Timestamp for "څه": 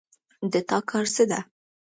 1.15-1.23